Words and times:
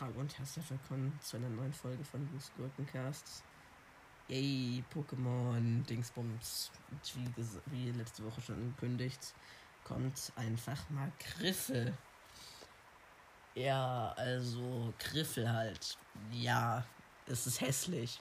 Hallo 0.00 0.20
und 0.20 0.38
herzlich 0.38 0.70
willkommen 0.70 1.18
zu 1.20 1.36
einer 1.36 1.50
neuen 1.50 1.72
Folge 1.72 2.02
von 2.04 2.26
Blues 2.26 2.50
Gurkencast. 2.56 3.44
Yay, 4.28 4.82
Pokémon 4.94 5.84
Dingsbums. 5.84 6.70
Wie, 7.14 7.28
wie 7.66 7.90
letzte 7.90 8.24
Woche 8.24 8.40
schon 8.40 8.54
angekündigt, 8.54 9.34
kommt 9.84 10.32
einfach 10.36 10.88
mal 10.90 11.12
Griffel. 11.18 11.92
Ja, 13.54 14.14
also 14.16 14.94
Griffel 14.98 15.52
halt. 15.52 15.98
Ja, 16.32 16.86
es 17.26 17.46
ist 17.46 17.60
hässlich. 17.60 18.20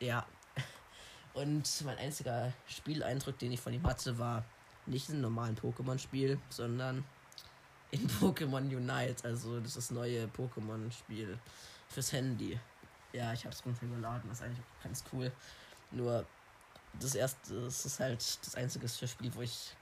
Ja. 0.00 0.26
Und 1.34 1.84
mein 1.84 1.98
einziger 1.98 2.52
Spieleindruck, 2.66 3.38
den 3.38 3.52
ich 3.52 3.60
von 3.60 3.72
ihm 3.72 3.86
hatte, 3.86 4.18
war 4.18 4.44
nicht 4.86 5.10
einem 5.10 5.20
normalen 5.20 5.56
Pokémon-Spiel, 5.56 6.38
sondern 6.48 7.04
in 7.90 8.08
Pokémon 8.20 8.64
Unite, 8.64 9.24
also 9.24 9.60
das 9.60 9.76
ist 9.76 9.92
neue 9.92 10.26
Pokémon-Spiel 10.26 11.38
fürs 11.88 12.12
Handy. 12.12 12.58
Ja, 13.12 13.32
ich 13.32 13.44
habe 13.44 13.54
es 13.54 13.64
runtergeladen, 13.64 14.28
das 14.28 14.40
ist 14.40 14.44
eigentlich 14.44 14.64
ganz 14.82 15.04
cool. 15.12 15.30
Nur 15.90 16.26
das 16.98 17.14
erste, 17.14 17.62
das 17.62 17.84
ist 17.84 18.00
halt 18.00 18.46
das 18.46 18.54
einzige 18.54 18.88
Spiel, 18.88 19.34
wo 19.34 19.42
ich 19.42 19.74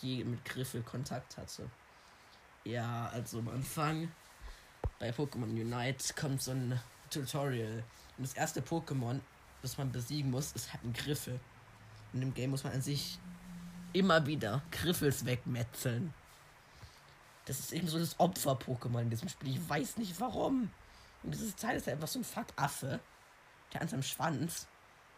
je 0.00 0.24
mit 0.24 0.44
Griffel 0.44 0.82
Kontakt 0.82 1.36
hatte. 1.36 1.68
Ja, 2.64 3.08
also 3.08 3.38
am 3.38 3.48
Anfang 3.48 4.10
bei 4.98 5.10
Pokémon 5.10 5.44
Unite 5.44 6.14
kommt 6.14 6.42
so 6.42 6.52
ein 6.52 6.78
Tutorial. 7.10 7.84
Und 8.16 8.26
das 8.26 8.34
erste 8.34 8.60
Pokémon, 8.60 9.20
das 9.62 9.78
man 9.78 9.90
besiegen 9.92 10.30
muss, 10.30 10.52
ist 10.52 10.72
halt 10.72 10.84
ein 10.84 10.92
Griffel. 10.92 11.40
Und 12.12 12.22
im 12.22 12.32
Game 12.32 12.50
muss 12.50 12.64
man 12.64 12.74
an 12.74 12.82
sich 12.82 13.18
immer 13.94 14.26
wieder 14.26 14.60
Griffels 14.70 15.24
wegmetzeln. 15.24 16.12
Das 17.46 17.58
ist 17.58 17.72
eben 17.72 17.88
so 17.88 17.98
das 17.98 18.18
Opfer-Pokémon 18.18 19.02
in 19.02 19.10
diesem 19.10 19.28
Spiel. 19.28 19.50
Ich 19.50 19.68
weiß 19.68 19.96
nicht 19.96 20.20
warum. 20.20 20.70
Und 21.22 21.30
dieses 21.30 21.56
Teil 21.56 21.76
ist 21.76 21.88
einfach 21.88 22.08
so 22.08 22.18
ein 22.18 22.24
Fuck-Affe, 22.24 23.00
der 23.72 23.80
an 23.80 23.88
seinem 23.88 24.02
Schwanz 24.02 24.66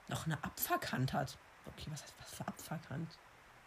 noch 0.09 0.27
eine 0.27 0.42
Abfuckhand 0.45 1.12
hat. 1.12 1.37
Okay, 1.67 1.87
was 1.91 2.03
heißt 2.03 2.15
was 2.20 2.34
für 2.34 2.47
Abfuckhand? 2.47 3.11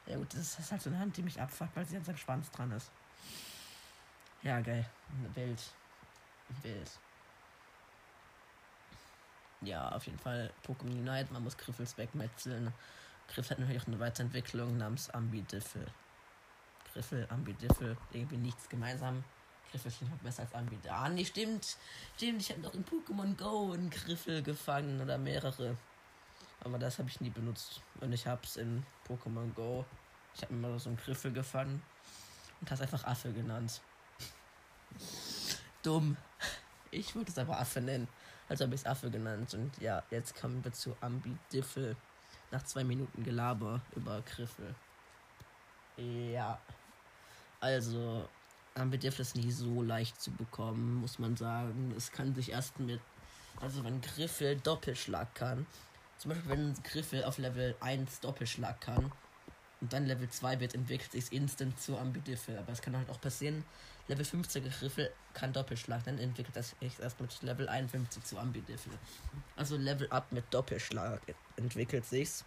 Ja 0.06 0.18
gut, 0.18 0.34
das 0.34 0.58
ist 0.58 0.72
halt 0.72 0.82
so 0.82 0.90
eine 0.90 1.00
Hand, 1.00 1.18
die 1.18 1.22
mich 1.22 1.40
abfuckt, 1.40 1.76
weil 1.76 1.86
sie 1.86 1.98
an 1.98 2.04
seinem 2.04 2.18
Schwanz 2.18 2.50
dran 2.52 2.72
ist. 2.72 2.90
Ja, 4.42 4.62
geil. 4.62 4.86
Wild. 5.34 5.62
Wild. 6.62 6.92
Ja, 9.62 9.90
auf 9.90 10.06
jeden 10.06 10.20
Fall 10.20 10.52
Pokémon 10.66 10.92
Unite. 10.92 11.32
Man 11.32 11.44
muss 11.44 11.58
Griffels 11.58 11.98
wegmetzeln. 11.98 12.74
Griff 13.34 13.50
hat 13.50 13.60
natürlich 13.60 13.82
auch 13.82 13.88
eine 13.88 14.00
Weiterentwicklung 14.00 14.78
namens 14.78 15.10
Ambidiffel. 15.10 15.86
Griffel, 16.94 17.28
Ambidiffel, 17.30 17.98
irgendwie 18.12 18.38
nichts 18.38 18.68
gemeinsam. 18.70 19.24
Griffel 19.72 19.92
klingt 19.92 20.24
besser 20.24 20.44
als 20.44 20.54
Ambidiffel. 20.54 20.92
Ah, 20.92 21.10
nee, 21.10 21.26
stimmt. 21.26 21.78
Stimmt, 22.16 22.42
ich 22.42 22.50
habe 22.50 22.62
noch 22.62 22.74
in 22.74 22.84
Pokémon 22.84 23.36
Go 23.38 23.72
einen 23.74 23.90
Griffel 23.90 24.42
gefangen 24.42 25.00
oder 25.00 25.18
mehrere. 25.18 25.78
Aber 26.62 26.80
das 26.80 26.98
habe 26.98 27.10
ich 27.10 27.22
nie 27.22 27.30
benutzt. 27.30 27.82
Und 28.02 28.12
ich 28.12 28.26
habe 28.26 28.42
es 28.44 28.58
in 28.58 28.86
Pokémon 29.08 29.54
Go. 29.54 29.86
Ich 30.36 30.42
habe 30.42 30.54
mal 30.56 30.78
so 30.80 30.90
einen 30.90 30.98
Griffel 30.98 31.32
gefangen 31.32 31.82
und 32.60 32.72
hast 32.72 32.82
einfach 32.82 33.04
Affe 33.04 33.32
genannt. 33.32 33.82
Dumm. 35.84 36.18
Ich 36.92 37.16
wollte 37.16 37.32
es 37.32 37.38
aber 37.38 37.60
Affe 37.60 37.82
nennen. 37.82 38.08
Also 38.48 38.64
habe 38.64 38.74
ich 38.74 38.82
es 38.82 38.88
Affe 38.88 39.12
genannt. 39.12 39.54
Und 39.54 39.78
ja, 39.80 40.04
jetzt 40.10 40.36
kommen 40.36 40.64
wir 40.64 40.74
zu 40.74 40.98
Ambidiffel. 41.02 41.96
Nach 42.52 42.64
zwei 42.64 42.84
Minuten 42.84 43.24
Gelaber 43.24 43.82
über 43.96 44.22
Griffel. 44.22 44.74
Ja. 45.98 46.60
Also, 47.60 48.28
Ambidiffel 48.76 49.22
ist 49.22 49.36
nicht 49.36 49.54
so 49.54 49.84
leicht 49.84 50.20
zu 50.22 50.32
bekommen, 50.32 51.02
muss 51.02 51.20
man 51.20 51.36
sagen. 51.36 51.94
Es 51.96 52.12
kann 52.12 52.34
sich 52.34 52.52
erst 52.52 52.80
mit. 52.80 53.02
Also, 53.62 53.84
wenn 53.84 54.02
Griffel 54.02 54.58
Doppelschlag 54.58 55.34
kann. 55.36 55.66
Zum 56.18 56.30
Beispiel, 56.30 56.50
wenn 56.50 56.84
Griffel 56.84 57.24
auf 57.24 57.38
Level 57.38 57.76
1 57.80 58.22
Doppelschlag 58.22 58.80
kann. 58.82 59.12
Und 59.82 59.94
dann 59.94 60.06
Level 60.06 60.30
2 60.30 60.60
wird, 60.60 60.76
entwickelt 60.76 61.12
sich 61.12 61.32
instant 61.32 61.80
zu 61.80 61.98
Ambidiffel. 61.98 62.58
Aber 62.58 62.72
es 62.72 62.82
kann 62.82 62.96
halt 62.98 63.10
auch 63.10 63.22
passieren, 63.22 63.64
Level 64.08 64.26
15 64.26 64.64
Griffel 64.64 65.12
kann 65.34 65.54
Doppelschlag. 65.54 66.04
Dann 66.04 66.18
entwickelt 66.18 66.56
das 66.56 66.76
sich 66.80 67.00
erst 67.00 67.20
mit 67.22 67.42
Level 67.42 67.70
51 67.70 68.24
zu 68.24 68.38
Ambidiffel. 68.38 68.92
Also 69.56 69.78
Level 69.78 70.12
Up 70.12 70.32
mit 70.32 70.52
Doppelschlag 70.54 71.22
entwickelt 71.56 72.06
sich's. 72.06 72.44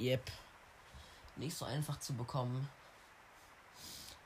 Yep. 0.00 0.30
Nicht 1.36 1.56
so 1.56 1.64
einfach 1.64 1.98
zu 1.98 2.14
bekommen. 2.14 2.68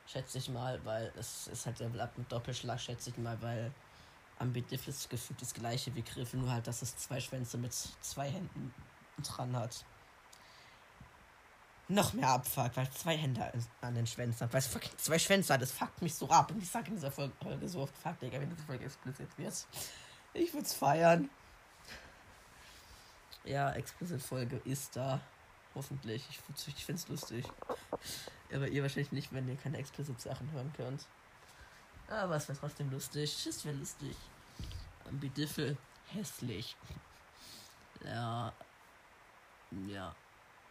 Schätze 0.07 0.37
ich 0.37 0.49
mal, 0.49 0.79
weil 0.85 1.11
es 1.17 1.47
ist 1.47 1.65
halt 1.65 1.79
Level 1.79 1.99
Up 1.99 2.17
mit 2.17 2.31
Doppelschlag, 2.31 2.79
schätze 2.79 3.09
ich 3.09 3.17
mal, 3.17 3.41
weil 3.41 3.73
Ambidiffel 4.39 4.89
ist 4.89 5.09
gefühlt 5.09 5.41
das 5.41 5.53
gleiche 5.53 5.93
wie 5.95 6.01
Griffel, 6.01 6.39
nur 6.39 6.51
halt, 6.51 6.67
dass 6.67 6.81
es 6.81 6.95
zwei 6.97 7.19
Schwänze 7.19 7.57
mit 7.57 7.73
zwei 7.73 8.29
Händen 8.29 8.73
dran 9.23 9.55
hat. 9.55 9.85
Noch 11.91 12.13
mehr 12.13 12.29
Abfuck, 12.29 12.71
weil 12.75 12.89
zwei 12.91 13.17
Hände 13.17 13.51
an 13.81 13.95
den 13.95 14.07
Schwänzen 14.07 14.45
hat. 14.45 14.53
Weil 14.53 14.59
es 14.59 14.67
fucking 14.67 14.97
zwei 14.97 15.19
Schwänze 15.19 15.53
hat, 15.53 15.61
das 15.61 15.73
fuckt 15.73 16.01
mich 16.01 16.15
so 16.15 16.29
ab. 16.29 16.49
Und 16.49 16.63
ich 16.63 16.69
sage 16.69 16.87
in 16.87 16.95
dieser 16.95 17.11
Folge 17.11 17.35
so 17.67 17.81
oft, 17.81 17.93
fuck, 17.97 18.17
Digga, 18.21 18.39
wenn 18.39 18.49
diese 18.49 18.63
Folge 18.63 18.85
explizit 18.85 19.27
wird. 19.37 19.53
Ich 20.33 20.53
würd's 20.53 20.73
feiern. 20.73 21.29
Ja, 23.43 23.73
explizit 23.73 24.21
Folge 24.21 24.61
ist 24.63 24.95
da. 24.95 25.19
Hoffentlich. 25.75 26.25
Ich, 26.29 26.39
ich 26.67 26.85
find's 26.85 27.09
lustig. 27.09 27.45
Aber 28.53 28.69
ihr 28.69 28.83
wahrscheinlich 28.83 29.11
nicht, 29.11 29.33
wenn 29.33 29.49
ihr 29.49 29.57
keine 29.57 29.77
explizit 29.77 30.21
Sachen 30.21 30.49
hören 30.53 30.71
könnt. 30.77 31.05
Aber 32.07 32.37
es 32.37 32.47
wäre 32.47 32.57
trotzdem 32.57 32.89
lustig. 32.89 33.45
Es 33.45 33.65
wäre 33.65 33.75
lustig. 33.75 34.15
Ambidiffel. 35.09 35.77
Hässlich. 36.07 36.77
Ja. 38.05 38.53
Ja. 39.89 40.15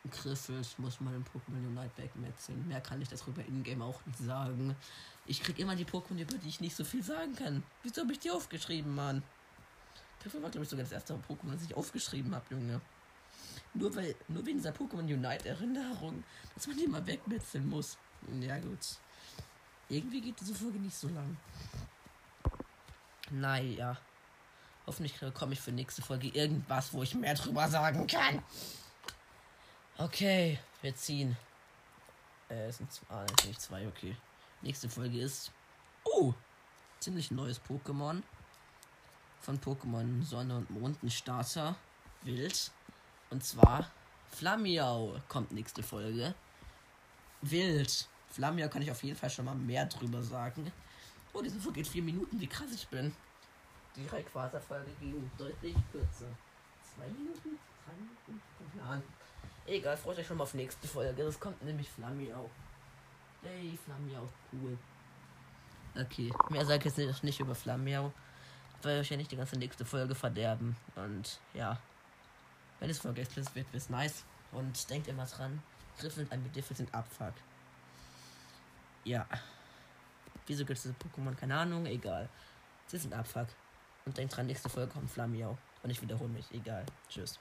Griffel, 0.08 0.60
ich 0.60 0.78
muss 0.78 1.00
mal 1.00 1.12
den 1.12 1.24
Pokémon 1.24 1.66
Unite 1.66 1.90
wegmetzeln. 1.96 2.66
Mehr 2.66 2.80
kann 2.80 3.02
ich 3.02 3.08
darüber 3.08 3.44
in-game 3.44 3.82
auch 3.82 4.04
nicht 4.06 4.18
sagen. 4.18 4.74
Ich 5.26 5.42
krieg 5.42 5.58
immer 5.58 5.76
die 5.76 5.84
Pokémon, 5.84 6.18
über 6.18 6.38
die 6.38 6.48
ich 6.48 6.60
nicht 6.60 6.74
so 6.74 6.84
viel 6.84 7.02
sagen 7.02 7.34
kann. 7.36 7.62
Wieso 7.82 8.02
habe 8.02 8.12
ich 8.12 8.18
die 8.18 8.30
aufgeschrieben, 8.30 8.94
Mann? 8.94 9.22
Griffel 10.22 10.42
war, 10.42 10.50
glaube 10.50 10.64
ich, 10.64 10.70
sogar 10.70 10.84
das 10.84 10.92
erste 10.92 11.14
Pokémon, 11.14 11.52
das 11.52 11.64
ich 11.64 11.74
aufgeschrieben 11.74 12.34
habe, 12.34 12.44
Junge. 12.50 12.80
Nur 13.74 13.94
weil, 13.94 14.14
nur 14.28 14.44
wegen 14.46 14.58
dieser 14.58 14.72
Pokémon 14.72 15.00
Unite 15.00 15.48
Erinnerung, 15.48 16.24
dass 16.54 16.66
man 16.66 16.76
die 16.76 16.86
mal 16.86 17.06
wegmetzeln 17.06 17.68
muss. 17.68 17.98
Ja, 18.40 18.58
gut. 18.58 18.78
Irgendwie 19.88 20.20
geht 20.20 20.40
diese 20.40 20.54
Folge 20.54 20.78
nicht 20.78 20.96
so 20.96 21.08
lang. 21.08 21.36
Naja. 23.30 23.96
Hoffentlich 24.86 25.14
komme 25.34 25.52
ich 25.52 25.60
für 25.60 25.72
nächste 25.72 26.02
Folge 26.02 26.28
irgendwas, 26.28 26.92
wo 26.92 27.02
ich 27.02 27.14
mehr 27.14 27.34
drüber 27.34 27.68
sagen 27.68 28.06
kann. 28.06 28.42
Okay, 29.98 30.58
wir 30.82 30.94
ziehen. 30.94 31.36
Äh, 32.48 32.68
es 32.68 32.78
sind 32.78 32.92
zwei, 32.92 33.26
nicht 33.46 33.60
zwei, 33.60 33.86
okay. 33.86 34.16
Nächste 34.62 34.88
Folge 34.88 35.20
ist. 35.20 35.52
Oh! 36.04 36.34
Ziemlich 37.00 37.30
neues 37.30 37.60
Pokémon. 37.62 38.22
Von 39.40 39.60
Pokémon 39.60 40.22
Sonne 40.22 40.56
und 40.56 40.70
Mond, 40.70 41.02
ein 41.02 41.10
Starter. 41.10 41.76
Wild. 42.22 42.70
Und 43.30 43.44
zwar 43.44 43.90
Flamiau 44.30 45.18
kommt 45.28 45.52
nächste 45.52 45.82
Folge. 45.82 46.34
Wild. 47.42 48.08
Flamiau 48.30 48.68
kann 48.68 48.82
ich 48.82 48.90
auf 48.90 49.02
jeden 49.02 49.16
Fall 49.16 49.30
schon 49.30 49.44
mal 49.44 49.54
mehr 49.54 49.86
drüber 49.86 50.22
sagen. 50.22 50.70
Oh, 51.32 51.40
diese 51.42 51.58
Folge 51.58 51.80
geht 51.80 51.88
vier 51.88 52.02
Minuten, 52.02 52.40
wie 52.40 52.46
krass 52.46 52.72
ich 52.74 52.86
bin. 52.88 53.14
Die 53.96 54.06
Rayquaza-Folge 54.06 54.90
ging 55.00 55.30
deutlich 55.36 55.74
kürzer. 55.90 56.26
Zwei 56.94 57.06
Minuten? 57.08 57.58
Drei 57.84 57.94
Minuten? 57.94 58.42
Keine 58.72 58.88
Ahnung. 58.88 59.04
Egal, 59.66 59.96
freut 59.96 60.18
euch 60.18 60.26
schon 60.26 60.36
mal 60.36 60.44
auf 60.44 60.54
nächste 60.54 60.88
Folge. 60.88 61.24
Das 61.24 61.38
kommt 61.38 61.62
nämlich 61.62 61.88
Flamiau. 61.88 62.50
Hey, 63.42 63.78
Flamiau, 63.84 64.28
cool. 64.52 64.76
Okay, 65.94 66.32
mehr 66.50 66.64
sage 66.64 66.88
ich 66.88 66.96
jetzt 66.96 67.24
nicht 67.24 67.40
über 67.40 67.54
Flamiau, 67.54 68.12
weil 68.82 69.00
ich 69.00 69.10
ja 69.10 69.16
nicht 69.16 69.30
die 69.30 69.36
ganze 69.36 69.56
nächste 69.56 69.84
Folge 69.84 70.14
verderben. 70.14 70.76
Und 70.94 71.40
ja, 71.54 71.78
wenn 72.78 72.90
es 72.90 72.98
Folge 72.98 73.22
explicit 73.22 73.54
wird, 73.54 73.72
wird's 73.72 73.88
nice. 73.88 74.24
Und 74.52 74.88
denkt 74.90 75.08
immer 75.08 75.26
dran, 75.26 75.62
Griffel 75.98 76.24
und 76.24 76.32
Ambidiffel 76.32 76.76
sind 76.76 76.92
Abfuck. 76.94 77.34
Ja. 79.04 79.26
Wieso 80.46 80.64
gibt 80.64 80.78
es 80.78 80.92
Pokémon? 80.94 81.34
Keine 81.34 81.56
Ahnung, 81.56 81.86
egal. 81.86 82.28
Sie 82.86 82.98
sind 82.98 83.14
Abfuck. 83.14 83.48
Und 84.04 84.16
denkt 84.16 84.36
dran, 84.36 84.46
nächste 84.46 84.68
Folge 84.68 84.92
kommt 84.92 85.10
Flamiau. 85.10 85.56
Und 85.82 85.90
ich 85.90 86.00
wiederhole 86.02 86.30
mich, 86.30 86.46
egal. 86.52 86.84
Tschüss. 87.08 87.38